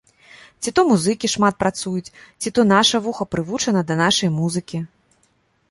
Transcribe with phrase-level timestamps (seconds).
[0.61, 4.77] Ці то музыкі шмат працуюць, ці то наша вуха прывучана да нашай музыкі.